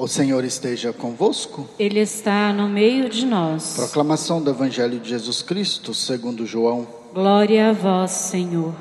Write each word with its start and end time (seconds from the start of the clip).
O 0.00 0.06
Senhor 0.06 0.44
esteja 0.44 0.92
convosco. 0.92 1.68
Ele 1.76 1.98
está 1.98 2.52
no 2.52 2.68
meio 2.68 3.08
de 3.08 3.26
nós. 3.26 3.74
Proclamação 3.74 4.40
do 4.40 4.48
Evangelho 4.48 5.00
de 5.00 5.08
Jesus 5.08 5.42
Cristo, 5.42 5.92
segundo 5.92 6.46
João. 6.46 6.86
Glória 7.12 7.70
a 7.70 7.72
vós, 7.72 8.12
Senhor. 8.12 8.72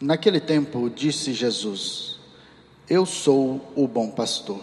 Naquele 0.00 0.40
tempo 0.40 0.88
disse 0.88 1.34
Jesus: 1.34 2.18
Eu 2.88 3.04
sou 3.04 3.60
o 3.76 3.86
bom 3.86 4.10
pastor. 4.10 4.62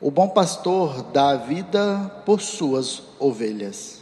O 0.00 0.12
bom 0.12 0.28
pastor 0.28 1.02
dá 1.02 1.30
a 1.30 1.36
vida 1.36 2.22
por 2.24 2.40
suas 2.40 3.02
ovelhas. 3.18 4.00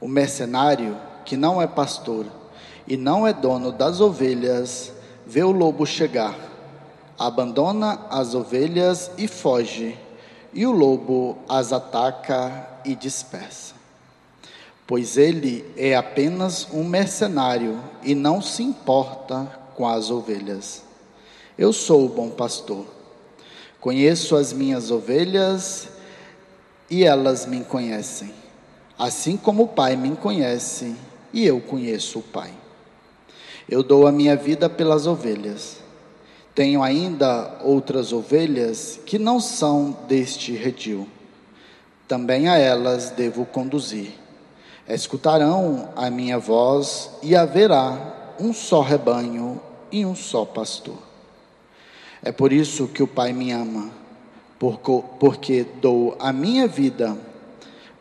O 0.00 0.08
mercenário, 0.08 0.98
que 1.24 1.36
não 1.36 1.62
é 1.62 1.66
pastor 1.68 2.26
e 2.88 2.96
não 2.96 3.24
é 3.24 3.32
dono 3.32 3.70
das 3.70 4.00
ovelhas, 4.00 4.92
vê 5.24 5.44
o 5.44 5.52
lobo 5.52 5.86
chegar 5.86 6.50
abandona 7.26 8.00
as 8.10 8.34
ovelhas 8.34 9.10
e 9.16 9.28
foge, 9.28 9.96
e 10.52 10.66
o 10.66 10.72
lobo 10.72 11.38
as 11.48 11.72
ataca 11.72 12.68
e 12.84 12.96
dispersa. 12.96 13.74
Pois 14.86 15.16
ele 15.16 15.64
é 15.76 15.94
apenas 15.94 16.66
um 16.72 16.82
mercenário 16.82 17.80
e 18.02 18.14
não 18.14 18.42
se 18.42 18.62
importa 18.62 19.46
com 19.76 19.86
as 19.86 20.10
ovelhas. 20.10 20.82
Eu 21.56 21.72
sou 21.72 22.06
o 22.06 22.08
bom 22.08 22.28
pastor. 22.28 22.84
Conheço 23.80 24.34
as 24.34 24.52
minhas 24.52 24.90
ovelhas 24.90 25.88
e 26.90 27.04
elas 27.04 27.46
me 27.46 27.64
conhecem, 27.64 28.34
assim 28.98 29.36
como 29.36 29.62
o 29.62 29.68
Pai 29.68 29.96
me 29.96 30.16
conhece 30.16 30.94
e 31.32 31.46
eu 31.46 31.60
conheço 31.60 32.18
o 32.18 32.22
Pai. 32.22 32.52
Eu 33.68 33.82
dou 33.82 34.06
a 34.08 34.12
minha 34.12 34.36
vida 34.36 34.68
pelas 34.68 35.06
ovelhas. 35.06 35.81
Tenho 36.54 36.82
ainda 36.82 37.58
outras 37.62 38.12
ovelhas 38.12 39.00
que 39.06 39.18
não 39.18 39.40
são 39.40 39.96
deste 40.06 40.52
redil. 40.52 41.08
Também 42.06 42.48
a 42.48 42.58
elas 42.58 43.10
devo 43.10 43.46
conduzir. 43.46 44.10
Escutarão 44.86 45.88
a 45.96 46.10
minha 46.10 46.38
voz 46.38 47.10
e 47.22 47.34
haverá 47.34 48.34
um 48.38 48.52
só 48.52 48.82
rebanho 48.82 49.60
e 49.90 50.04
um 50.04 50.14
só 50.14 50.44
pastor. 50.44 50.98
É 52.22 52.30
por 52.30 52.52
isso 52.52 52.86
que 52.88 53.02
o 53.02 53.06
Pai 53.06 53.32
me 53.32 53.50
ama, 53.50 53.90
porque 55.18 55.66
dou 55.80 56.16
a 56.20 56.32
minha 56.32 56.66
vida 56.68 57.16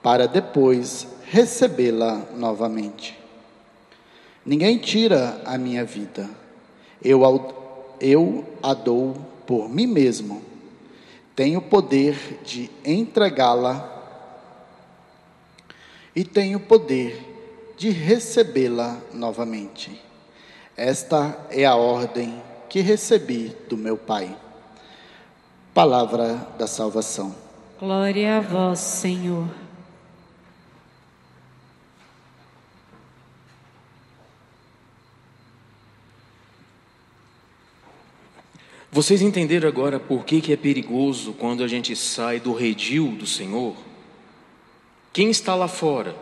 para 0.04 0.28
depois 0.28 1.08
recebê-la 1.26 2.22
novamente. 2.36 3.18
Ninguém 4.46 4.78
tira 4.78 5.42
a 5.46 5.58
minha 5.58 5.86
vida. 5.86 6.30
Eu 7.02 7.24
eu 8.02 8.44
a 8.62 8.74
dou 8.74 9.16
por 9.46 9.70
mim 9.70 9.86
mesmo. 9.86 10.42
Tenho 11.36 11.62
poder 11.62 12.40
de 12.44 12.70
entregá-la 12.84 13.90
e 16.16 16.24
tenho 16.26 16.60
poder 16.60 17.74
de 17.78 17.90
recebê-la 17.90 18.98
novamente. 19.14 20.02
Esta 20.76 21.48
é 21.50 21.64
a 21.64 21.76
ordem 21.76 22.42
que 22.68 22.82
recebi 22.82 23.56
do 23.70 23.78
meu 23.78 23.98
Pai. 23.98 24.36
Palavra 25.74 26.48
da 26.58 26.68
salvação. 26.68 27.34
Glória 27.80 28.38
a 28.38 28.42
vós, 28.42 28.80
Senhor. 28.80 29.61
Vocês 38.94 39.22
entenderam 39.22 39.70
agora 39.70 40.02
por 40.02 40.25
que, 40.25 40.42
que 40.42 40.52
é 40.52 40.58
perigoso 40.58 41.31
quando 41.31 41.64
a 41.64 41.67
gente 41.67 41.95
sai 41.95 42.42
do 42.42 42.52
redil 42.52 43.08
do 43.14 43.25
Senhor? 43.25 43.73
Quem 45.13 45.29
está 45.29 45.56
lá 45.56 45.69
fora, 45.69 46.13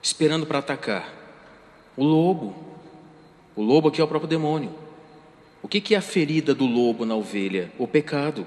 esperando 0.00 0.46
para 0.46 0.60
atacar? 0.60 1.12
O 1.96 2.04
lobo. 2.04 2.54
O 3.56 3.62
lobo 3.64 3.88
aqui 3.88 4.00
é 4.00 4.04
o 4.04 4.06
próprio 4.06 4.28
demônio. 4.28 4.72
O 5.60 5.66
que, 5.66 5.80
que 5.80 5.96
é 5.96 5.98
a 5.98 6.02
ferida 6.02 6.54
do 6.54 6.66
lobo 6.66 7.04
na 7.04 7.16
ovelha? 7.16 7.72
O 7.78 7.88
pecado. 7.88 8.46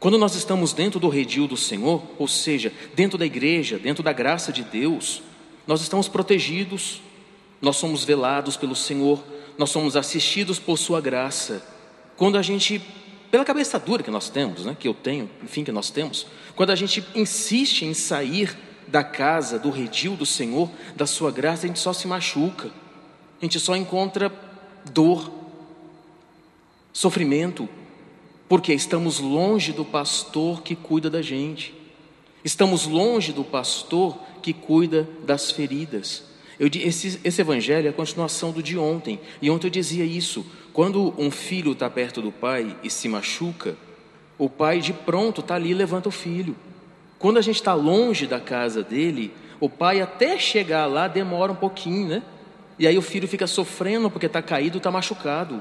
Quando 0.00 0.16
nós 0.16 0.34
estamos 0.34 0.72
dentro 0.72 0.98
do 0.98 1.10
redil 1.10 1.46
do 1.46 1.56
Senhor, 1.56 2.02
ou 2.18 2.26
seja, 2.26 2.72
dentro 2.94 3.18
da 3.18 3.26
igreja, 3.26 3.78
dentro 3.78 4.02
da 4.02 4.12
graça 4.12 4.50
de 4.50 4.62
Deus, 4.62 5.22
nós 5.66 5.82
estamos 5.82 6.08
protegidos, 6.08 7.02
nós 7.60 7.76
somos 7.76 8.04
velados 8.04 8.56
pelo 8.56 8.74
Senhor, 8.74 9.22
nós 9.58 9.68
somos 9.68 9.96
assistidos 9.96 10.58
por 10.58 10.78
Sua 10.78 10.98
graça 10.98 11.71
quando 12.16 12.36
a 12.36 12.42
gente, 12.42 12.80
pela 13.30 13.44
cabeça 13.44 13.78
dura 13.78 14.02
que 14.02 14.10
nós 14.10 14.28
temos, 14.28 14.64
né, 14.64 14.76
que 14.78 14.86
eu 14.86 14.94
tenho, 14.94 15.30
enfim, 15.42 15.64
que 15.64 15.72
nós 15.72 15.90
temos, 15.90 16.26
quando 16.54 16.70
a 16.70 16.76
gente 16.76 17.04
insiste 17.14 17.82
em 17.82 17.94
sair 17.94 18.56
da 18.88 19.02
casa, 19.02 19.58
do 19.58 19.70
redil 19.70 20.16
do 20.16 20.26
Senhor, 20.26 20.70
da 20.94 21.06
Sua 21.06 21.30
graça, 21.30 21.64
a 21.64 21.68
gente 21.68 21.78
só 21.78 21.92
se 21.92 22.06
machuca, 22.06 22.70
a 23.40 23.44
gente 23.44 23.58
só 23.58 23.74
encontra 23.74 24.32
dor, 24.92 25.32
sofrimento, 26.92 27.68
porque 28.48 28.74
estamos 28.74 29.18
longe 29.18 29.72
do 29.72 29.84
pastor 29.84 30.62
que 30.62 30.76
cuida 30.76 31.08
da 31.08 31.22
gente, 31.22 31.74
estamos 32.44 32.86
longe 32.86 33.32
do 33.32 33.42
pastor 33.42 34.18
que 34.42 34.52
cuida 34.52 35.08
das 35.24 35.50
feridas. 35.50 36.31
Eu, 36.62 36.70
esse, 36.76 37.18
esse 37.24 37.40
evangelho 37.40 37.88
é 37.88 37.90
a 37.90 37.92
continuação 37.92 38.52
do 38.52 38.62
de 38.62 38.78
ontem. 38.78 39.18
E 39.42 39.50
ontem 39.50 39.66
eu 39.66 39.70
dizia 39.72 40.04
isso. 40.04 40.46
Quando 40.72 41.12
um 41.18 41.28
filho 41.28 41.72
está 41.72 41.90
perto 41.90 42.22
do 42.22 42.30
pai 42.30 42.76
e 42.84 42.88
se 42.88 43.08
machuca, 43.08 43.76
o 44.38 44.48
pai 44.48 44.78
de 44.78 44.92
pronto 44.92 45.40
está 45.40 45.56
ali 45.56 45.72
e 45.72 45.74
levanta 45.74 46.08
o 46.08 46.12
filho. 46.12 46.54
Quando 47.18 47.38
a 47.38 47.40
gente 47.40 47.56
está 47.56 47.74
longe 47.74 48.28
da 48.28 48.38
casa 48.38 48.80
dele, 48.80 49.34
o 49.58 49.68
pai 49.68 50.00
até 50.00 50.38
chegar 50.38 50.86
lá 50.86 51.08
demora 51.08 51.50
um 51.50 51.56
pouquinho, 51.56 52.06
né? 52.06 52.22
E 52.78 52.86
aí 52.86 52.96
o 52.96 53.02
filho 53.02 53.26
fica 53.26 53.48
sofrendo 53.48 54.08
porque 54.08 54.26
está 54.26 54.40
caído, 54.40 54.78
está 54.78 54.88
machucado. 54.88 55.60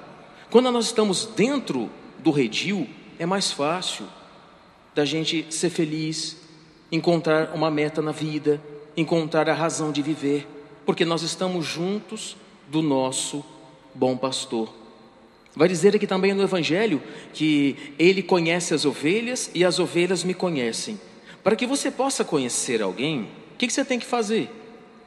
Quando 0.51 0.69
nós 0.69 0.85
estamos 0.85 1.25
dentro 1.25 1.89
do 2.19 2.29
redil, 2.29 2.87
é 3.17 3.25
mais 3.25 3.51
fácil 3.51 4.05
da 4.93 5.03
gente 5.03 5.47
ser 5.49 5.71
feliz, 5.71 6.37
encontrar 6.91 7.55
uma 7.55 7.71
meta 7.71 8.03
na 8.03 8.11
vida, 8.11 8.61
encontrar 8.95 9.49
a 9.49 9.53
razão 9.55 9.91
de 9.91 10.03
viver 10.03 10.60
porque 10.91 11.05
nós 11.05 11.21
estamos 11.21 11.65
juntos 11.65 12.35
do 12.67 12.81
nosso 12.81 13.45
bom 13.95 14.17
pastor. 14.17 14.67
Vai 15.55 15.69
dizer 15.69 15.95
aqui 15.95 16.05
também 16.05 16.33
no 16.33 16.43
Evangelho 16.43 17.01
que 17.33 17.93
ele 17.97 18.21
conhece 18.21 18.73
as 18.73 18.83
ovelhas 18.83 19.49
e 19.55 19.63
as 19.63 19.79
ovelhas 19.79 20.25
me 20.25 20.33
conhecem. 20.33 20.99
Para 21.41 21.55
que 21.55 21.65
você 21.65 21.89
possa 21.89 22.25
conhecer 22.25 22.81
alguém, 22.81 23.29
o 23.53 23.57
que, 23.57 23.69
você 23.69 23.85
tem 23.85 23.99
que 23.99 24.05
fazer? 24.05 24.49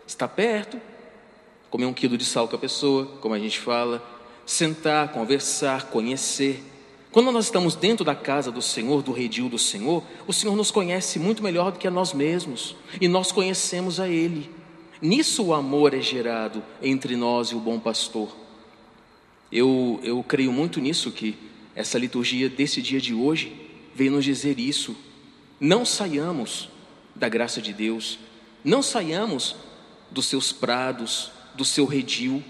Estar 0.06 0.27
perto, 0.27 0.81
comer 1.69 1.84
um 1.84 1.93
quilo 1.93 2.16
de 2.16 2.25
sal 2.25 2.49
com 2.49 2.56
a 2.56 2.59
pessoa, 2.59 3.05
como 3.21 3.34
a 3.34 3.39
gente 3.39 3.61
fala, 3.61 4.03
sentar, 4.47 5.12
conversar, 5.12 5.91
conhecer. 5.91 6.65
Quando 7.12 7.31
nós 7.31 7.45
estamos 7.45 7.77
dentro 7.77 8.06
da 8.06 8.15
casa 8.15 8.51
do 8.51 8.62
Senhor, 8.62 9.03
do 9.03 9.12
redil 9.12 9.51
do 9.51 9.59
Senhor, 9.59 10.03
o 10.27 10.33
Senhor 10.33 10.56
nos 10.56 10.71
conhece 10.71 11.19
muito 11.19 11.43
melhor 11.43 11.72
do 11.72 11.78
que 11.78 11.87
a 11.87 11.91
nós 11.91 12.15
mesmos 12.15 12.75
e 12.99 13.06
nós 13.06 13.31
conhecemos 13.31 14.01
a 14.01 14.09
Ele. 14.09 14.63
Nisso 15.04 15.44
o 15.44 15.53
amor 15.53 15.92
é 15.92 16.00
gerado 16.00 16.65
entre 16.81 17.15
nós 17.15 17.48
e 17.48 17.54
o 17.54 17.60
bom 17.60 17.78
pastor. 17.78 18.34
Eu, 19.53 20.00
eu 20.03 20.22
creio 20.22 20.50
muito 20.50 20.81
nisso, 20.81 21.12
que 21.12 21.37
essa 21.75 21.98
liturgia 21.98 22.48
desse 22.48 22.81
dia 22.81 22.98
de 22.98 23.12
hoje 23.12 23.54
veio 23.94 24.12
nos 24.12 24.25
dizer 24.25 24.59
isso. 24.59 24.97
Não 25.60 25.84
saiamos 25.84 26.70
da 27.15 27.28
graça 27.28 27.60
de 27.60 27.75
Deus, 27.75 28.19
não 28.65 28.82
saiamos 28.82 29.54
dos 30.10 30.25
seus 30.25 30.53
prados, 30.53 31.31
do 31.54 31.66
seu 31.66 31.84
redil, 31.84 32.42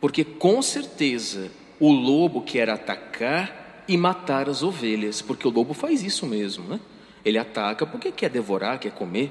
porque 0.00 0.24
com 0.24 0.60
certeza 0.62 1.52
o 1.78 1.92
lobo 1.92 2.42
quer 2.42 2.68
atacar 2.68 3.84
e 3.86 3.96
matar 3.96 4.48
as 4.48 4.60
ovelhas, 4.60 5.22
porque 5.22 5.46
o 5.46 5.52
lobo 5.52 5.72
faz 5.72 6.02
isso 6.02 6.26
mesmo, 6.26 6.66
né? 6.66 6.80
Ele 7.24 7.38
ataca 7.38 7.86
porque 7.86 8.10
quer 8.10 8.28
devorar, 8.28 8.80
quer 8.80 8.90
comer. 8.90 9.30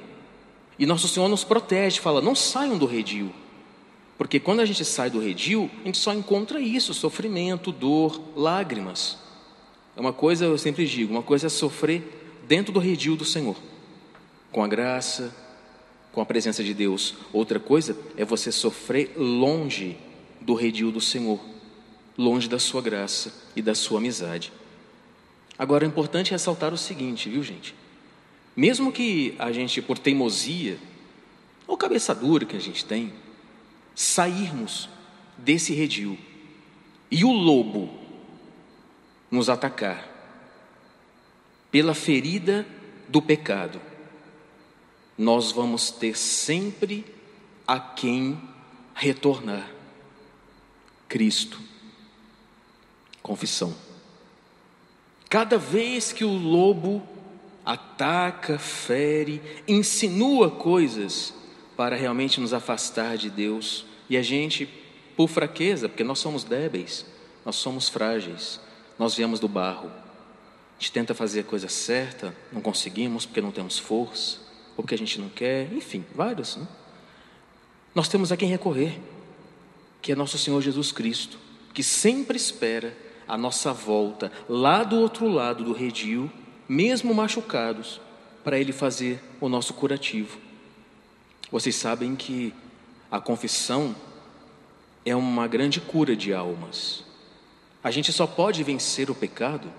E 0.77 0.85
nosso 0.85 1.07
Senhor 1.07 1.27
nos 1.27 1.43
protege, 1.43 1.99
fala: 1.99 2.21
não 2.21 2.35
saiam 2.35 2.77
do 2.77 2.85
redil. 2.85 3.31
Porque 4.17 4.39
quando 4.39 4.61
a 4.61 4.65
gente 4.65 4.83
sai 4.85 5.09
do 5.09 5.19
redil, 5.19 5.69
a 5.81 5.85
gente 5.85 5.97
só 5.97 6.13
encontra 6.13 6.59
isso: 6.59 6.93
sofrimento, 6.93 7.71
dor, 7.71 8.21
lágrimas. 8.35 9.17
É 9.95 10.01
uma 10.01 10.13
coisa, 10.13 10.45
eu 10.45 10.57
sempre 10.57 10.85
digo, 10.85 11.13
uma 11.13 11.23
coisa 11.23 11.47
é 11.47 11.49
sofrer 11.49 12.41
dentro 12.47 12.73
do 12.73 12.79
redil 12.79 13.15
do 13.15 13.23
Senhor, 13.23 13.55
com 14.51 14.63
a 14.63 14.67
graça, 14.67 15.33
com 16.11 16.21
a 16.21 16.25
presença 16.25 16.63
de 16.63 16.73
Deus. 16.73 17.15
Outra 17.31 17.59
coisa 17.59 17.97
é 18.17 18.25
você 18.25 18.51
sofrer 18.51 19.13
longe 19.17 19.97
do 20.41 20.53
redil 20.53 20.91
do 20.91 21.01
Senhor, 21.01 21.39
longe 22.17 22.47
da 22.49 22.59
sua 22.59 22.81
graça 22.81 23.33
e 23.55 23.61
da 23.61 23.73
sua 23.73 23.99
amizade. 23.99 24.51
Agora 25.57 25.85
é 25.85 25.87
importante 25.87 26.31
ressaltar 26.31 26.73
o 26.73 26.77
seguinte, 26.77 27.29
viu, 27.29 27.41
gente? 27.41 27.73
Mesmo 28.55 28.91
que 28.91 29.35
a 29.37 29.51
gente, 29.51 29.81
por 29.81 29.97
teimosia, 29.97 30.79
ou 31.67 31.75
cabeça 31.75 32.15
dura 32.15 32.45
que 32.45 32.55
a 32.55 32.59
gente 32.59 32.85
tem, 32.85 33.13
sairmos 33.93 34.89
desse 35.37 35.73
redil 35.73 36.17
e 37.11 37.23
o 37.25 37.31
lobo 37.31 37.89
nos 39.29 39.49
atacar, 39.49 40.11
pela 41.69 41.93
ferida 41.93 42.65
do 43.09 43.21
pecado, 43.21 43.81
nós 45.17 45.51
vamos 45.51 45.91
ter 45.91 46.15
sempre 46.17 47.05
a 47.67 47.79
quem 47.79 48.39
retornar. 48.93 49.69
Cristo. 51.07 51.59
Confissão. 53.21 53.75
Cada 55.29 55.57
vez 55.57 56.13
que 56.13 56.23
o 56.23 56.31
lobo 56.31 57.14
ataca, 57.65 58.59
fere, 58.59 59.41
insinua 59.67 60.51
coisas 60.51 61.33
para 61.75 61.95
realmente 61.95 62.39
nos 62.39 62.53
afastar 62.53 63.17
de 63.17 63.29
Deus, 63.29 63.85
e 64.09 64.15
a 64.15 64.21
gente, 64.21 64.69
por 65.17 65.27
fraqueza, 65.27 65.89
porque 65.89 66.03
nós 66.03 66.19
somos 66.19 66.43
débeis, 66.43 67.05
nós 67.43 67.55
somos 67.55 67.89
frágeis, 67.89 68.59
nós 68.97 69.15
viemos 69.15 69.39
do 69.39 69.47
barro, 69.47 69.91
a 70.77 70.81
gente 70.81 70.91
tenta 70.91 71.13
fazer 71.13 71.41
a 71.41 71.43
coisa 71.43 71.67
certa, 71.67 72.35
não 72.51 72.61
conseguimos 72.61 73.25
porque 73.25 73.41
não 73.41 73.51
temos 73.51 73.79
força, 73.79 74.39
ou 74.77 74.83
porque 74.83 74.95
a 74.95 74.97
gente 74.97 75.19
não 75.19 75.29
quer, 75.29 75.71
enfim, 75.73 76.03
vários. 76.13 76.57
Né? 76.57 76.67
Nós 77.93 78.07
temos 78.07 78.31
a 78.31 78.37
quem 78.37 78.49
recorrer, 78.49 78.99
que 80.01 80.11
é 80.11 80.15
nosso 80.15 80.37
Senhor 80.37 80.61
Jesus 80.61 80.91
Cristo, 80.91 81.37
que 81.73 81.81
sempre 81.81 82.37
espera 82.37 82.95
a 83.27 83.37
nossa 83.37 83.73
volta 83.73 84.31
lá 84.47 84.83
do 84.83 84.97
outro 84.97 85.27
lado 85.27 85.63
do 85.63 85.73
redil, 85.73 86.29
mesmo 86.67 87.13
machucados, 87.13 88.01
para 88.43 88.59
Ele 88.59 88.71
fazer 88.71 89.19
o 89.41 89.49
nosso 89.49 89.73
curativo. 89.73 90.37
Vocês 91.51 91.75
sabem 91.75 92.15
que 92.15 92.53
a 93.09 93.19
confissão 93.19 93.95
é 95.05 95.15
uma 95.15 95.47
grande 95.47 95.79
cura 95.79 96.15
de 96.15 96.33
almas. 96.33 97.03
A 97.83 97.91
gente 97.91 98.11
só 98.11 98.25
pode 98.27 98.63
vencer 98.63 99.09
o 99.09 99.15
pecado 99.15 99.71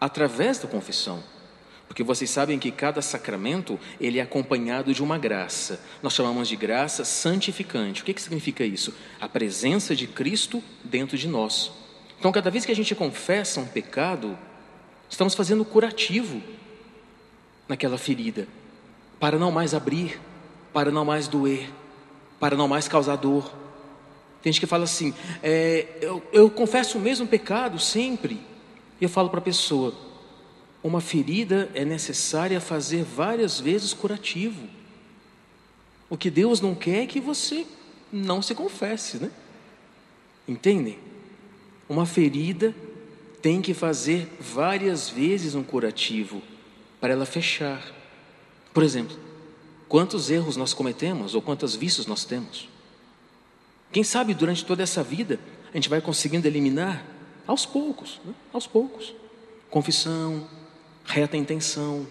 através 0.00 0.58
da 0.58 0.68
confissão. 0.68 1.22
Porque 1.86 2.02
vocês 2.02 2.28
sabem 2.28 2.58
que 2.58 2.70
cada 2.70 3.00
sacramento 3.00 3.78
ele 4.00 4.18
é 4.18 4.22
acompanhado 4.22 4.92
de 4.92 5.02
uma 5.02 5.18
graça. 5.18 5.80
Nós 6.02 6.14
chamamos 6.14 6.48
de 6.48 6.56
graça 6.56 7.04
santificante. 7.04 8.02
O 8.02 8.04
que, 8.04 8.12
que 8.12 8.20
significa 8.20 8.64
isso? 8.64 8.92
A 9.20 9.28
presença 9.28 9.94
de 9.94 10.06
Cristo 10.06 10.62
dentro 10.84 11.16
de 11.16 11.28
nós. 11.28 11.70
Então, 12.18 12.32
cada 12.32 12.50
vez 12.50 12.64
que 12.64 12.72
a 12.72 12.76
gente 12.76 12.94
confessa 12.94 13.60
um 13.60 13.66
pecado, 13.66 14.36
estamos 15.08 15.34
fazendo 15.34 15.64
curativo 15.64 16.42
naquela 17.68 17.98
ferida, 17.98 18.46
para 19.18 19.38
não 19.38 19.50
mais 19.50 19.74
abrir, 19.74 20.20
para 20.72 20.90
não 20.90 21.04
mais 21.04 21.26
doer, 21.26 21.70
para 22.38 22.56
não 22.56 22.68
mais 22.68 22.86
causar 22.88 23.16
dor. 23.16 23.52
Tem 24.42 24.52
gente 24.52 24.60
que 24.60 24.66
fala 24.66 24.84
assim: 24.84 25.14
é, 25.42 25.86
eu, 26.00 26.22
eu 26.32 26.50
confesso 26.50 26.98
o 26.98 27.00
mesmo 27.00 27.26
pecado 27.26 27.78
sempre. 27.78 28.40
E 29.00 29.04
eu 29.04 29.08
falo 29.08 29.28
para 29.28 29.40
a 29.40 29.42
pessoa: 29.42 29.94
uma 30.82 31.00
ferida 31.00 31.70
é 31.74 31.84
necessária 31.84 32.60
fazer 32.60 33.02
várias 33.02 33.58
vezes 33.58 33.92
curativo. 33.92 34.68
O 36.08 36.16
que 36.16 36.30
Deus 36.30 36.60
não 36.60 36.74
quer 36.74 37.02
é 37.02 37.06
que 37.06 37.20
você 37.20 37.66
não 38.12 38.40
se 38.40 38.54
confesse, 38.54 39.18
né? 39.18 39.30
Entendem? 40.46 40.98
Uma 41.88 42.06
ferida 42.06 42.74
tem 43.42 43.60
que 43.60 43.74
fazer 43.74 44.28
várias 44.40 45.08
vezes 45.08 45.54
um 45.54 45.62
curativo 45.62 46.42
para 47.00 47.12
ela 47.12 47.26
fechar. 47.26 47.82
Por 48.72 48.82
exemplo, 48.82 49.16
quantos 49.88 50.30
erros 50.30 50.56
nós 50.56 50.74
cometemos 50.74 51.34
ou 51.34 51.42
quantos 51.42 51.74
vícios 51.74 52.06
nós 52.06 52.24
temos? 52.24 52.68
Quem 53.92 54.02
sabe 54.02 54.34
durante 54.34 54.64
toda 54.64 54.82
essa 54.82 55.02
vida 55.02 55.38
a 55.72 55.76
gente 55.76 55.88
vai 55.88 56.00
conseguindo 56.00 56.46
eliminar 56.46 57.04
aos 57.46 57.64
poucos, 57.64 58.20
né? 58.24 58.34
aos 58.52 58.66
poucos. 58.66 59.14
Confissão, 59.70 60.48
reta 61.04 61.36
intenção, 61.36 62.06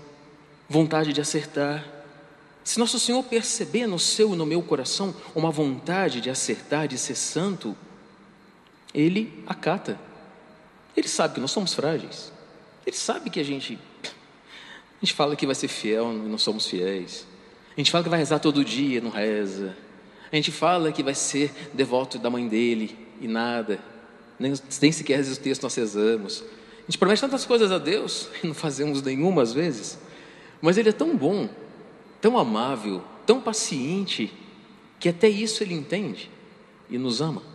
vontade 0.69 1.13
de 1.13 1.21
acertar. 1.21 1.85
Se 2.63 2.79
Nosso 2.79 2.99
Senhor 2.99 3.23
perceber 3.23 3.85
no 3.87 3.99
seu 3.99 4.33
e 4.33 4.35
no 4.35 4.45
meu 4.45 4.61
coração 4.61 5.15
uma 5.35 5.51
vontade 5.51 6.21
de 6.21 6.29
acertar, 6.29 6.87
de 6.87 6.97
ser 6.97 7.15
santo, 7.15 7.75
Ele 8.93 9.43
acata. 9.45 9.99
Ele 10.95 11.07
sabe 11.07 11.35
que 11.35 11.39
nós 11.39 11.51
somos 11.51 11.73
frágeis. 11.73 12.31
Ele 12.85 12.95
sabe 12.95 13.29
que 13.29 13.39
a 13.39 13.43
gente. 13.43 13.77
A 14.03 15.05
gente 15.05 15.13
fala 15.13 15.35
que 15.35 15.45
vai 15.45 15.55
ser 15.55 15.67
fiel 15.67 16.13
e 16.13 16.29
não 16.29 16.37
somos 16.37 16.67
fiéis. 16.67 17.27
A 17.75 17.79
gente 17.79 17.91
fala 17.91 18.03
que 18.03 18.09
vai 18.09 18.19
rezar 18.19 18.39
todo 18.39 18.63
dia, 18.63 19.01
não 19.01 19.09
reza. 19.09 19.75
A 20.31 20.35
gente 20.35 20.51
fala 20.51 20.91
que 20.91 21.03
vai 21.03 21.13
ser 21.13 21.51
devoto 21.73 22.17
da 22.17 22.29
mãe 22.29 22.47
dele 22.47 22.97
e 23.19 23.27
nada. 23.27 23.79
Nem, 24.39 24.53
nem 24.81 24.91
sequer 24.91 25.19
o 25.19 25.37
texto 25.37 25.63
nós 25.63 25.75
rezamos. 25.75 26.43
A 26.79 26.85
gente 26.85 26.97
promete 26.97 27.21
tantas 27.21 27.45
coisas 27.45 27.71
a 27.71 27.77
Deus 27.77 28.29
e 28.43 28.47
não 28.47 28.53
fazemos 28.53 29.01
nenhuma 29.01 29.41
às 29.41 29.51
vezes. 29.51 29.99
Mas 30.61 30.77
Ele 30.77 30.89
é 30.89 30.93
tão 30.93 31.15
bom, 31.15 31.49
tão 32.21 32.37
amável, 32.37 33.03
tão 33.25 33.41
paciente, 33.41 34.31
que 34.99 35.09
até 35.09 35.27
isso 35.27 35.61
Ele 35.61 35.73
entende 35.73 36.31
e 36.89 36.97
nos 36.97 37.21
ama. 37.21 37.54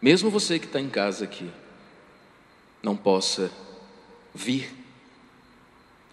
Mesmo 0.00 0.30
você 0.30 0.58
que 0.58 0.66
está 0.66 0.80
em 0.80 0.88
casa 0.88 1.24
aqui, 1.24 1.50
não 2.82 2.96
possa 2.96 3.50
vir 4.34 4.72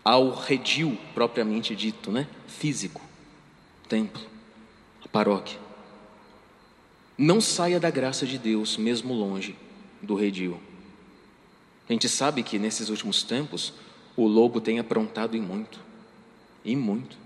ao 0.04 0.34
redil 0.34 0.98
propriamente 1.14 1.76
dito, 1.76 2.12
né? 2.12 2.28
Físico, 2.48 3.02
templo, 3.88 4.22
a 5.04 5.08
paróquia. 5.08 5.60
Não 7.18 7.40
saia 7.40 7.80
da 7.80 7.90
graça 7.90 8.26
de 8.26 8.38
Deus, 8.38 8.76
mesmo 8.78 9.14
longe 9.14 9.56
do 10.02 10.16
redil. 10.16 10.60
A 11.88 11.94
gente 11.94 12.10
sabe 12.10 12.44
que 12.44 12.58
nesses 12.58 12.90
últimos 12.90 13.24
tempos 13.24 13.74
o 14.16 14.26
lobo 14.26 14.62
tem 14.62 14.80
aprontado 14.80 15.36
em 15.36 15.42
muito, 15.42 15.80
e 16.64 16.76
muito. 16.76 17.18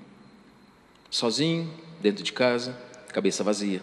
Sozinho, 1.09 1.71
dentro 2.01 2.23
de 2.23 2.33
casa, 2.33 2.77
cabeça 3.13 3.43
vazia. 3.43 3.81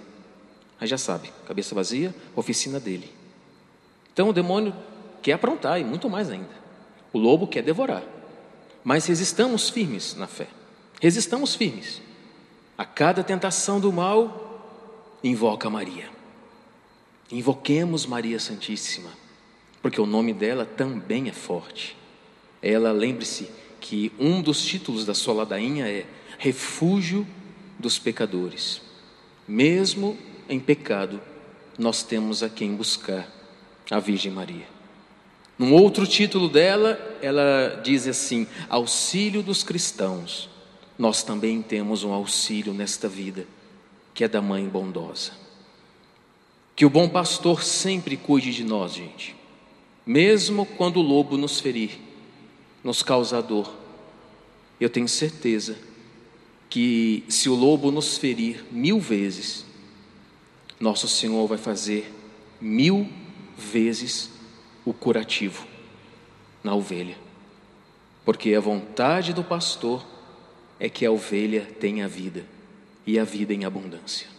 Aí 0.81 0.87
já 0.87 0.99
sabe, 0.99 1.33
cabeça 1.47 1.75
vazia, 1.75 2.15
oficina 2.35 2.81
dele. 2.81 3.11
Então 4.13 4.29
o 4.29 4.33
demônio 4.33 4.75
quer 5.23 5.33
aprontar 5.33 5.81
e 5.81 5.85
muito 5.85 6.09
mais 6.11 6.31
ainda. 6.31 6.65
O 7.13 7.19
lobo 7.19 7.47
quer 7.47 7.63
devorar. 7.63 8.03
Mas 8.83 9.07
resistamos 9.07 9.71
firmes 9.71 10.15
na 10.15 10.27
fé. 10.27 10.49
Resistamos 11.01 11.55
firmes. 11.55 12.03
A 12.77 12.85
cada 12.85 13.23
tentação 13.23 13.81
do 13.81 13.93
mal, 13.93 15.19
invoca 15.23 15.71
Maria. 15.71 16.11
Invoquemos 17.31 18.05
Maria 18.05 18.39
Santíssima 18.39 19.11
porque 19.85 20.01
o 20.01 20.07
nome 20.07 20.33
dela 20.33 20.65
também 20.65 21.29
é 21.29 21.33
forte. 21.33 21.95
Ela, 22.63 22.91
lembre-se 22.91 23.51
que 23.83 24.11
um 24.19 24.41
dos 24.41 24.65
títulos 24.65 25.05
da 25.05 25.13
sua 25.13 25.35
ladainha 25.35 25.87
é 25.87 26.07
Refúgio 26.39 27.27
dos 27.79 27.99
Pecadores. 27.99 28.81
Mesmo 29.47 30.17
em 30.49 30.61
pecado, 30.61 31.21
nós 31.79 32.03
temos 32.03 32.43
a 32.43 32.49
quem 32.49 32.75
buscar, 32.75 33.29
a 33.91 33.99
Virgem 33.99 34.33
Maria. 34.33 34.67
Num 35.59 35.73
outro 35.73 36.07
título 36.07 36.49
dela, 36.49 36.99
ela 37.23 37.81
diz 37.85 38.07
assim: 38.07 38.47
Auxílio 38.69 39.43
dos 39.43 39.63
cristãos. 39.63 40.51
Nós 40.97 41.23
também 41.23 41.61
temos 41.61 42.05
um 42.05 42.13
auxílio 42.13 42.73
nesta 42.73 43.09
vida, 43.09 43.47
que 44.13 44.23
é 44.23 44.29
da 44.29 44.41
Mãe 44.41 44.67
bondosa. 44.67 45.33
Que 46.77 46.87
o 46.87 46.91
bom 46.91 47.09
pastor 47.09 47.63
sempre 47.63 48.17
cuide 48.17 48.53
de 48.53 48.63
nós, 48.65 48.95
gente. 48.95 49.35
Mesmo 50.07 50.67
quando 50.67 50.99
o 50.99 51.03
lobo 51.03 51.37
nos 51.37 51.61
ferir, 51.61 51.99
nos 52.83 53.03
causa 53.03 53.43
dor, 53.43 53.73
eu 54.81 54.91
tenho 54.91 55.09
certeza 55.09 55.77
que 56.69 57.25
se 57.29 57.49
o 57.49 57.55
lobo 57.55 57.91
nos 57.91 58.19
ferir 58.19 58.65
mil 58.71 58.99
vezes, 58.99 59.65
nosso 60.81 61.09
Senhor 61.09 61.47
vai 61.47 61.59
fazer 61.59 62.13
mil 62.61 63.09
vezes 63.57 64.31
o 64.85 64.93
curativo 64.93 65.67
na 66.63 66.75
ovelha, 66.75 67.17
porque 68.25 68.55
a 68.55 68.61
vontade 68.61 69.33
do 69.33 69.45
pastor 69.45 70.05
é 70.79 70.89
que 70.89 71.07
a 71.07 71.11
ovelha 71.11 71.67
tenha 71.81 72.09
vida 72.09 72.45
e 73.07 73.19
a 73.19 73.25
vida 73.25 73.53
em 73.53 73.65
abundância. 73.65 74.34